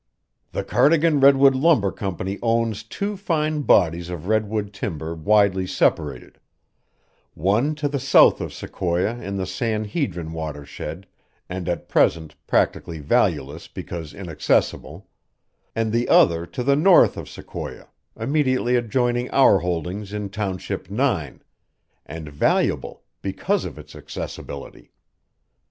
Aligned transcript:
"The 0.51 0.63
Cardigan 0.63 1.19
Redwood 1.19 1.53
Lumber 1.53 1.91
Company 1.91 2.39
owns 2.41 2.81
two 2.81 3.15
fine 3.15 3.61
bodies 3.61 4.09
of 4.09 4.25
redwood 4.27 4.73
timber 4.73 5.13
widely 5.13 5.67
separated 5.67 6.39
one 7.35 7.75
to 7.75 7.87
the 7.87 7.99
south 7.99 8.41
of 8.41 8.51
Sequoia 8.51 9.21
in 9.21 9.37
the 9.37 9.45
San 9.45 9.85
Hedrin 9.85 10.33
watershed 10.33 11.05
and 11.47 11.69
at 11.69 11.87
present 11.87 12.35
practically 12.47 12.97
valueless 12.97 13.67
because 13.67 14.11
inaccessible, 14.15 15.07
and 15.75 15.91
the 15.91 16.09
other 16.09 16.47
to 16.47 16.63
the 16.63 16.75
north 16.75 17.15
of 17.15 17.29
Sequoia, 17.29 17.87
immediately 18.19 18.75
adjoining 18.75 19.29
our 19.29 19.59
holdings 19.59 20.13
in 20.13 20.29
Township 20.31 20.89
Nine 20.89 21.43
and 22.07 22.27
valuable 22.27 23.03
because 23.21 23.65
of 23.65 23.77
its 23.77 23.95
accessibility." 23.95 24.91